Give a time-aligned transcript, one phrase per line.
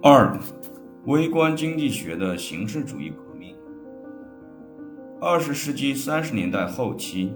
[0.00, 0.38] 二、
[1.06, 3.56] 微观经济学的形式主义革命。
[5.20, 7.32] 二十世纪三十年代后期，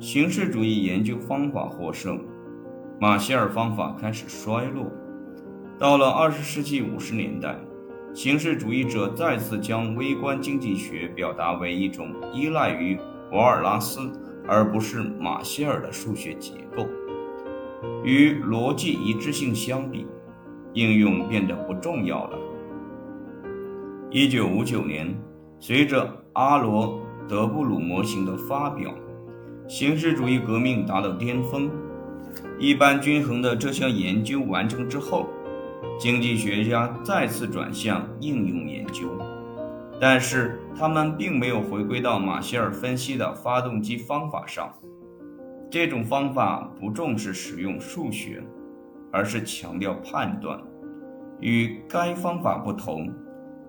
[0.00, 2.20] 形式主义研究方法获胜，
[3.00, 4.90] 马歇尔方法开始衰落。
[5.78, 7.56] 到了二十世纪五十年代，
[8.12, 12.98] 形式主义者再次将微观经济学表达为一种依赖于
[13.30, 14.00] 瓦尔拉斯
[14.48, 16.84] 而不是马歇尔的数学结构。
[18.02, 20.04] 与逻辑一致性相比，
[20.74, 22.38] 应用变得不重要了。
[24.10, 25.14] 一九五九年，
[25.58, 28.94] 随着阿罗德布鲁模型的发表，
[29.66, 31.70] 形式主义革命达到巅峰。
[32.58, 35.28] 一般均衡的这项研究完成之后，
[35.98, 39.08] 经济学家再次转向应用研究，
[40.00, 44.72] 但是他们并没有回归到马歇尔分析的发动机方法上。
[45.70, 48.42] 这种方法不重视使用数学。
[49.12, 50.58] 而是强调判断。
[51.40, 53.12] 与该方法不同，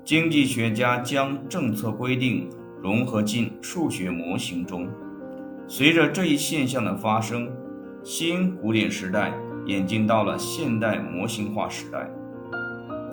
[0.03, 2.49] 经济学家将政策规定
[2.81, 4.88] 融合进数学模型中。
[5.67, 7.49] 随着这一现象的发生，
[8.03, 9.33] 新古典时代
[9.66, 12.09] 演进到了现代模型化时代。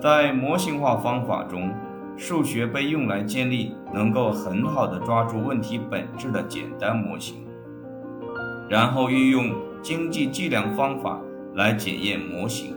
[0.01, 1.73] 在模型化方法中，
[2.17, 7.37] 数学被用来建立能够很好的抓住问题本质的简单模型，
[8.69, 11.19] 然后运用经济计量方法。
[11.53, 12.75] 来检验模型，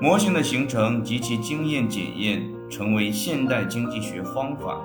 [0.00, 4.80] 模型的形成及其经验检验成为现代经济学方法。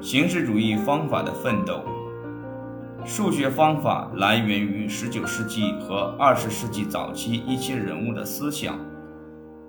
[0.00, 1.82] 形式主义方法的奋斗，
[3.04, 8.78] 数学方法来源于19世纪和20世纪早期一些人物的思想。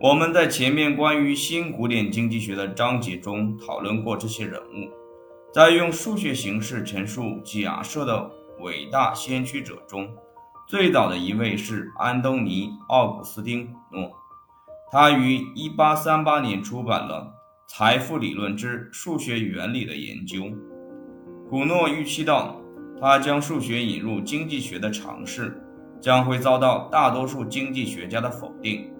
[0.02, 4.92] 我们在前面关于新古典经济学的章节中讨论过这些人物。
[5.54, 10.08] 在用数学形式陈述假设的伟大先驱者中。
[10.68, 14.12] 最早的一位是安东尼·奥古斯丁·古诺，
[14.92, 17.34] 他于1838年出版了
[17.74, 20.42] 《财富理论之数学原理的研究》。
[21.50, 22.59] 古诺预期到，
[23.00, 25.58] 他将数学引入经济学的尝试
[26.02, 28.91] 将会遭到大多数经济学家的否定，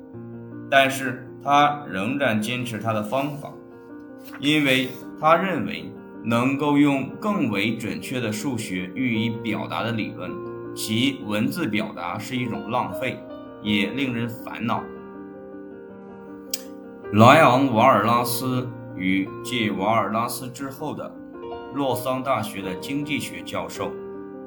[0.72, 3.52] 但是他仍然坚持他的方法，
[4.40, 4.88] 因为
[5.20, 5.92] 他认为
[6.24, 10.47] 能够用更为准确的数学予以表达的理论。
[10.78, 13.20] 其文字表达是一种浪费，
[13.64, 14.84] 也令人烦恼。
[17.14, 21.12] 莱昂·瓦尔拉斯与继瓦尔拉斯之后的
[21.74, 23.92] 洛桑大学的经济学教授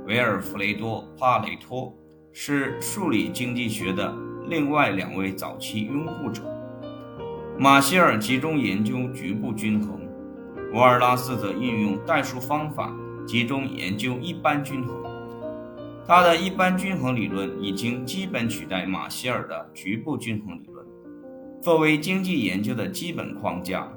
[0.06, 1.92] 维尔弗雷多·帕雷托
[2.30, 4.14] 是数理经济学的
[4.46, 6.42] 另外两位早期拥护者。
[7.58, 9.98] 马歇尔集中研究局部均衡，
[10.74, 12.94] 瓦尔拉斯则运用代数方法
[13.26, 15.09] 集中研究一般均衡。
[16.10, 20.84] 他的一般均衡理论已经基本取代马歇尔的局部均衡理论，
[21.62, 23.88] 作为经济研究的基本框架。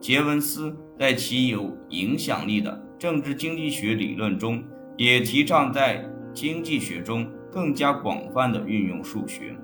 [0.00, 4.60] 杰文斯在其有影响力的政治经济学理论中，
[4.96, 6.04] 也提倡在
[6.34, 9.56] 经济学中更加广泛的运用数学。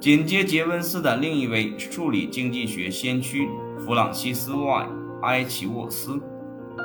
[0.00, 3.48] 紧接杰文斯的另一位数理经济学先驱
[3.78, 4.86] 弗朗西斯 ·Y·
[5.22, 6.20] 埃奇沃斯，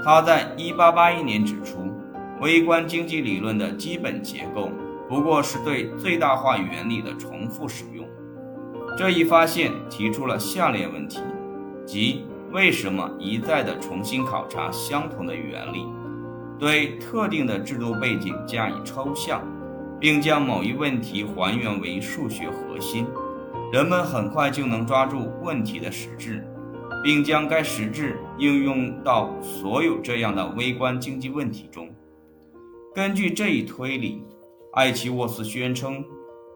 [0.05, 1.91] 他在1881年指出。
[2.39, 4.69] 微观经济理论的基本结构
[5.09, 8.05] 不过是对最大化原理的重复使用。
[8.97, 11.19] 这一发现提出了下列问题：
[11.85, 15.85] 即为什么一再的重新考察相同的原理，
[16.59, 19.41] 对特定的制度背景加以抽象，
[19.99, 23.05] 并将某一问题还原为数学核心，
[23.71, 26.45] 人们很快就能抓住问题的实质，
[27.03, 31.87] 并将该实质应用到所有这样的微观经济问题中。
[32.97, 34.23] 根据这一推理，
[34.73, 36.03] 艾奇沃斯宣称，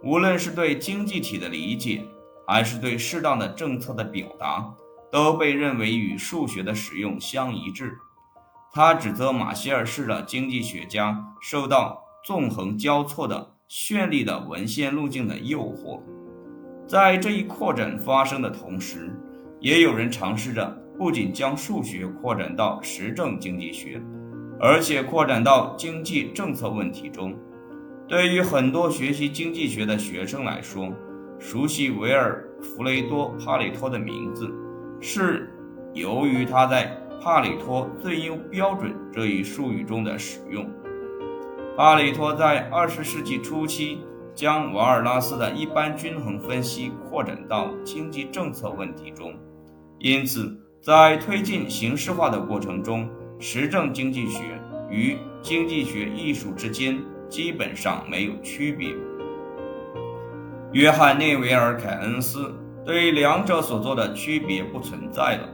[0.01, 2.03] 无论是对经济体的理解，
[2.47, 4.73] 还是对适当的政策的表达，
[5.11, 7.95] 都被认为与数学的使用相一致。
[8.73, 16.01] 他指责马歇尔式的经济学家受到纵横交错的绚丽的文献路径的诱惑。
[16.87, 19.15] 在这一扩展发生的同时，
[19.59, 20.67] 也有人尝试着
[20.97, 24.01] 不仅将数学扩展到实证经济学。
[24.63, 27.35] 而且扩展到经济政策问题中。
[28.07, 30.93] 对于很多学习经济学的学生来说，
[31.39, 34.53] 熟悉维尔弗雷多·帕里托的名字，
[34.99, 35.51] 是
[35.95, 40.69] 由于他在帕里托最优标准这一术语中的使用。
[41.75, 44.01] 帕里托在二十世纪初期
[44.35, 49.33] 将瓦尔拉斯的一般均衡分析扩展到经济政策问题中，
[49.97, 53.09] 因此在推进形式化的过程中。
[53.41, 54.39] 实证经济学
[54.89, 56.97] 与经济学艺术之间
[57.27, 58.95] 基本上没有区别。
[60.71, 62.53] 约翰内维尔凯恩斯
[62.85, 65.49] 对两者所做的区别不存在了，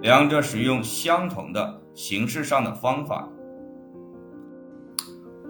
[0.00, 3.28] 两者使用相同的形式上的方法。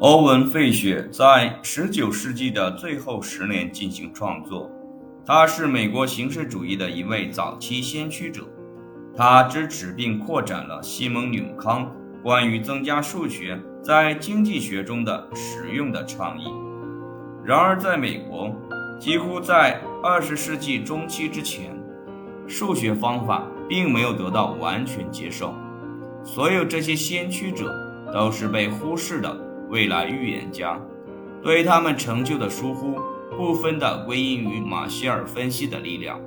[0.00, 4.70] 欧文·费雪在19世纪的最后十年进行创作，
[5.24, 8.42] 他是美国形式主义的一位早期先驱者。
[9.18, 11.90] 他支持并扩展了西蒙·纽康
[12.22, 16.44] 关于增加数学在经济学中的实用的倡议。
[17.44, 18.54] 然而，在美国，
[18.96, 21.76] 几乎在20世纪中期之前，
[22.46, 25.52] 数学方法并没有得到完全接受。
[26.22, 27.74] 所有这些先驱者
[28.12, 29.36] 都是被忽视的
[29.68, 30.80] 未来预言家，
[31.42, 33.00] 对他们成就的疏忽，
[33.36, 36.20] 部分的归因于马歇尔分析的力量。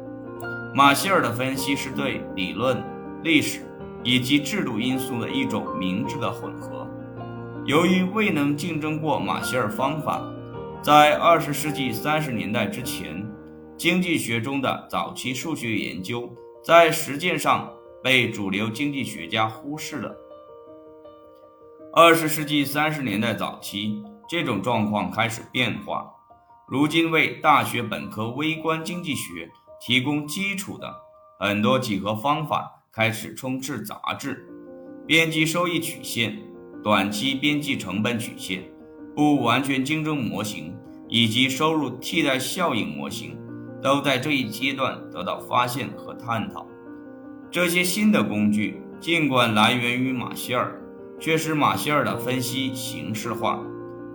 [0.74, 2.82] 马歇尔的分析是对理论、
[3.24, 3.60] 历史
[4.06, 6.88] 以及制度因素的一种明智的混合。
[7.66, 10.22] 由于未能竞争过马歇尔方法，
[10.82, 13.30] 在二十世纪三十年代之前，
[13.76, 16.34] 经济学中的早期数学研究
[16.64, 17.70] 在实践上
[18.02, 20.16] 被主流经济学家忽视了。
[21.94, 26.10] 二十世纪三十年代早期，这种状况开始变化。
[26.66, 29.52] 如今，为大学本科微观经济学。
[29.82, 30.94] 提供基础的
[31.40, 34.46] 很多几何方法开始充斥杂志，
[35.08, 36.38] 边际收益曲线、
[36.84, 38.64] 短期边际成本曲线、
[39.16, 40.72] 不完全竞争模型
[41.10, 43.36] 以及收入替代效应模型
[43.82, 46.68] 都在这一阶段得到发现和探讨。
[47.50, 50.80] 这些新的工具尽管来源于马歇尔，
[51.20, 53.60] 却使马歇尔的分析形式化，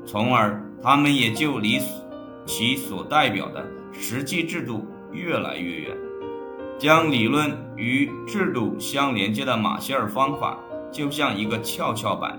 [0.07, 1.81] 从而他们也就离
[2.47, 4.87] 其所代表的实际制度。
[5.17, 5.97] 越来越远，
[6.79, 10.59] 将理论与制度相连接的马歇尔方法
[10.93, 12.39] 就像一个跷跷板，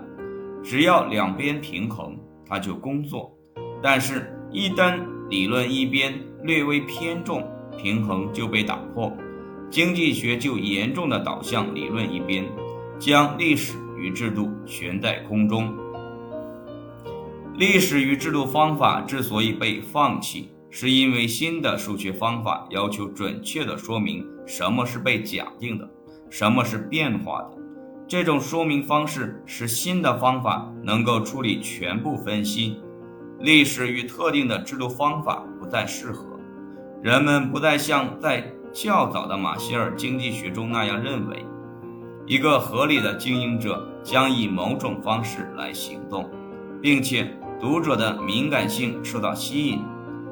[0.64, 2.16] 只要两边平衡，
[2.48, 3.36] 它就工作。
[3.82, 6.14] 但是，一旦理论一边
[6.44, 7.46] 略微偏重，
[7.78, 9.12] 平衡就被打破，
[9.70, 12.46] 经济学就严重的倒向理论一边，
[13.00, 15.76] 将历史与制度悬在空中。
[17.56, 20.52] 历史与制度方法之所以被放弃。
[20.80, 25.90] 是因为新的数学方法要求准确地说明什么是被假定的，
[26.30, 27.50] 什么是变化的。
[28.08, 32.80] 这种说明方式使新的方法能够处理全部分析。
[33.40, 36.40] 历史与特定的制度方法不再适合。
[37.02, 41.44] 人们不再像在较早的马歇尔经济学中那样认为，
[42.28, 46.30] 一个合理的经营者将以某种方式来行动，
[46.80, 49.82] 并且读者的敏感性受到吸引。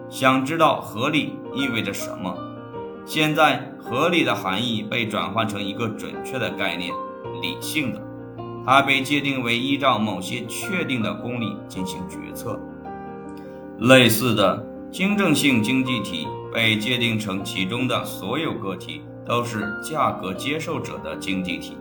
[0.10, 2.36] 想知道合理意味着什么？
[3.06, 6.92] 现在，合理的含义被转换成一个准确的概念——
[7.42, 8.02] 理性的。
[8.66, 12.60] 它被界定为依照某些确定的公理进行决策。
[13.80, 21.78] 类似的，经证性经济体被界定成其中的所有个体都是价格接受者的经济体。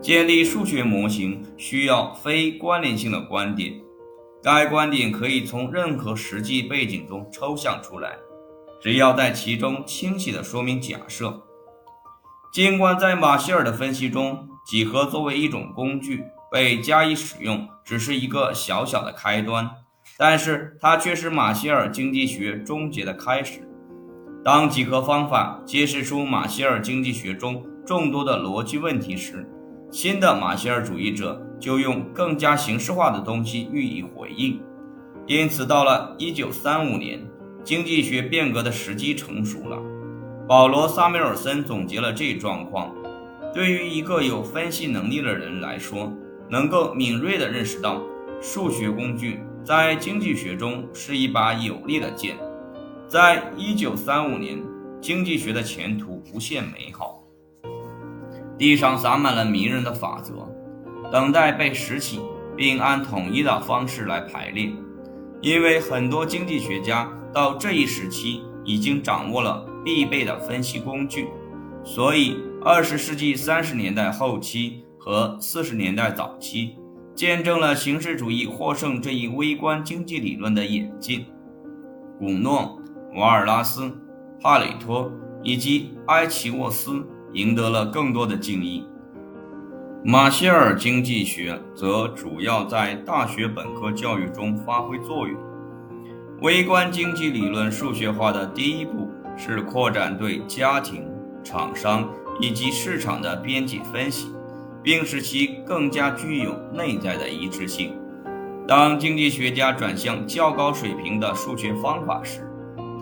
[0.00, 3.74] 建立数学模型需要非关联性的观点。
[4.42, 8.16] 该观点可以从任何实际背景中抽象出来，
[8.80, 11.42] 只要在其中清晰地说明假设。
[12.52, 19.68] 尽管在马歇尔的分析中，几何作为一种工具被加以使用，只是一个小小的开端，
[20.16, 23.68] 但是它却是马歇尔经济学终结的开始。
[24.44, 29.46] 当几何方法揭示出马歇尔经济学中众多的逻辑问题时，
[29.90, 34.60] 新的马歇尔主义者就用更加形式化的东西予以回应，
[35.26, 37.26] 因此到了1935年，
[37.64, 39.78] 经济学变革的时机成熟了。
[40.46, 42.94] 保罗·萨缪尔森总结了这一状况：
[43.52, 46.12] 对于一个有分析能力的人来说，
[46.50, 48.02] 能够敏锐地认识到
[48.40, 52.36] 数学工具在经济学中是一把有力的剑。
[53.08, 54.62] 在1935年，
[55.00, 57.17] 经济学的前途无限美好。
[58.58, 60.52] 地上洒满了迷人的法则，
[61.12, 62.20] 等待被拾起，
[62.56, 64.70] 并按统一的方式来排列。
[65.40, 71.28] 因为很多经济学家到这一时期已经掌握了必备的分析工具，
[71.84, 76.74] 所以二十世纪三十年代后期和四十年代早期
[77.14, 81.24] 见证了形式主义获胜这一微观经济理论的演进。
[82.18, 82.76] 古诺、
[83.14, 83.88] 瓦尔拉斯、
[84.42, 85.08] 帕累托
[85.44, 87.06] 以及埃奇沃斯。
[87.32, 88.86] 赢得了更多的敬意。
[90.04, 95.36] 马歇尔经济学则主要在大学本科教育中发挥作用。
[96.40, 101.04] 微观经济理论数学化的第一步是扩展对家庭、
[101.42, 102.08] 厂商
[102.40, 104.30] 以及市场的边际分析，
[104.82, 107.92] 并使其更加具有内在的一致性。
[108.68, 112.48] 当经济学家转向较高水平的数学方法时，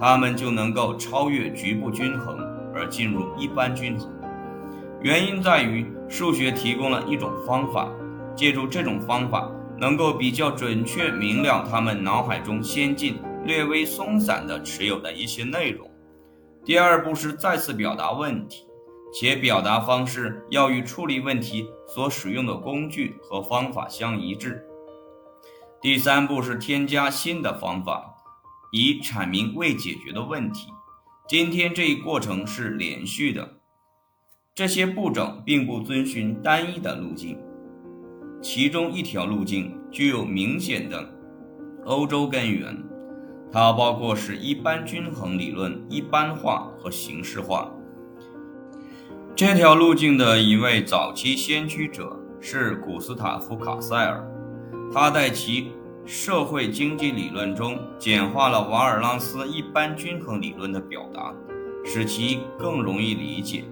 [0.01, 2.39] 他们就能够超越局部均衡
[2.75, 4.11] 而进入一般均衡。
[5.03, 7.89] 原因在于数学提供了一种方法，
[8.35, 15.89] 借助这种方法，能够比较准确明了他们脑海中先进、略微松散的持有的一些内容。
[16.65, 18.67] 第二步是再次表达问题，
[19.13, 24.65] 且表达方式要与处理问题所使用的工具和方法相一致。
[25.81, 28.15] 第三步是添加新的方法，
[28.73, 30.69] 以阐明未解决的问题。
[31.29, 33.56] 今天这一过程是连续的，
[34.57, 37.37] 这些步骤并不遵循单一的路径，
[38.41, 41.07] 其中一条路径具有明显的
[41.85, 42.75] 欧洲根源。
[43.53, 47.71] 它包括使一般均衡理论一般化和形式化。
[49.35, 54.27] 这条路径的一位早期先驱者是古斯塔夫·卡塞尔，
[54.91, 55.71] 他在其
[56.07, 61.35] 社会经济理论中简化了瓦尔拉斯一般均衡理论的表达，
[61.85, 63.63] 使其更容易理解。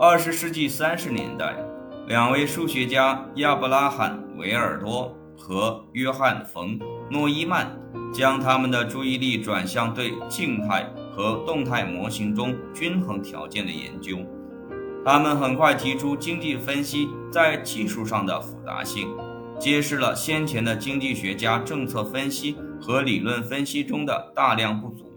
[0.00, 1.56] 二十世纪三十年代，
[2.06, 6.78] 两位数学家亚伯拉罕·维尔多和约翰·冯·
[7.10, 7.76] 诺依曼。
[8.14, 14.18] 将他们的注意力转向对静态和动态模型中均衡条件的研究。
[15.04, 19.08] 他们很快提出经济分析在技术上的复杂性，
[19.58, 25.07] 揭示了先前的经济学家政策分析和理论分析中的大量不足。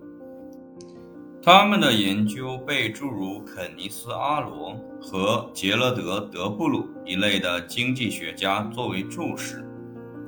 [1.44, 9.66] 他们的研究被诸如肯尼斯·阿罗和杰勒德·德布鲁一类的经济学家作为注释。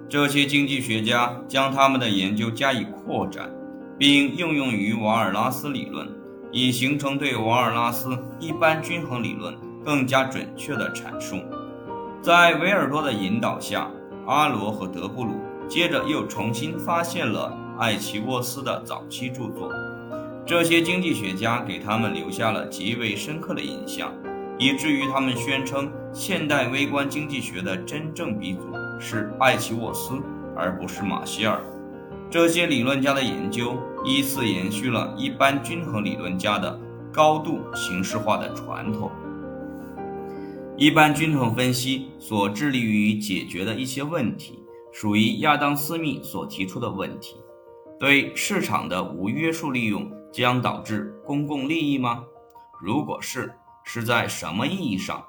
[0.10, 3.48] 这些经济学家将他们的研究加以扩展，
[3.96, 6.10] 并应用于瓦尔拉斯理论，
[6.52, 9.56] 以形成对瓦尔拉斯一般均衡理论
[9.86, 11.38] 更加准确的阐述。
[12.24, 13.88] 在维尔多的引导下，
[14.26, 15.36] 阿罗和德布鲁
[15.70, 19.72] 接着又重新发现了艾奇沃斯的早期著作。
[20.46, 24.14] 这些经济学家给他们留下了极为深刻的印象，
[24.60, 28.68] 以至于他们宣称现代微观经济学的真正鼻祖。
[29.00, 30.14] 是艾奇沃斯，
[30.56, 31.60] 而不是马歇尔。
[32.30, 36.80] 这些理论家的研究依次延续了一般均衡理论家的
[37.12, 39.12] 高度形式化的传统。
[40.78, 44.60] 一般均衡分析所致力于解决的一些问题，
[44.92, 47.36] 属于亚当·斯密所提出的问题：
[48.00, 52.26] 对市场的无约束利用将导致公共利益吗？
[52.82, 53.54] 如果是，
[53.86, 55.24] 是在什么意义上？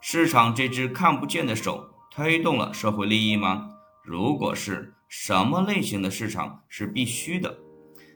[0.00, 1.86] 市场这只看不见的手。
[2.12, 3.70] 推动了社会利益吗？
[4.02, 7.56] 如果是，什么类型的市场是必须的？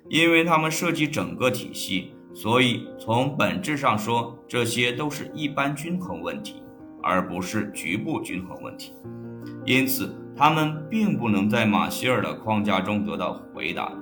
[0.09, 6.61] 因为它们涉及整个体系，所以从本质上说，这些都是一般均衡问题，
[7.05, 8.93] 而不是局部均衡问题。
[9.64, 13.93] 因此，他们并不能在马歇尔的框架中得到回答，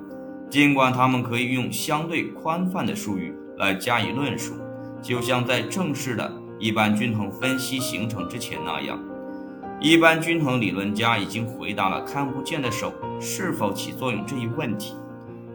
[0.53, 4.53] 尽管他们可以用相对宽泛的术语来加以论述，
[5.01, 9.01] 就像在正式的一般均衡分析形成之前那样。
[9.81, 14.95] 一般均衡理论家已经回答了看不见的手是否起作用这一问题。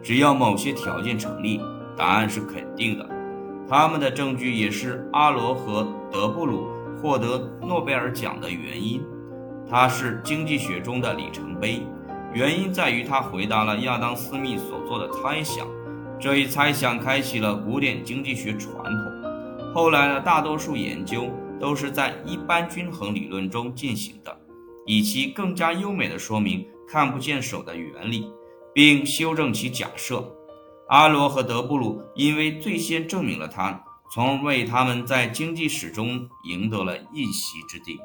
[0.02, 1.60] 只要某些条件成立，
[1.96, 3.08] 答案是肯定的。
[3.68, 6.66] 他们的证据也是阿罗和德布鲁
[7.00, 9.00] 获得诺贝尔奖的原因。
[9.70, 11.86] 它是经济学中的里程碑，
[12.38, 15.66] 原因在于他回答了亚当·斯密所做的猜想。
[16.20, 19.74] 这一猜想开启了古典经济学传统。
[19.74, 21.28] 后来的大多数研究。
[21.60, 24.40] 都是在一般均衡理论中进行的，
[24.86, 28.30] 以其更加优美的说明看不见手的原理，
[28.72, 30.24] 并修正其假设。
[30.88, 33.82] 阿罗和德布鲁因为最先证明了它，
[34.14, 37.98] 从而为他们在经济史中赢得了一席之地。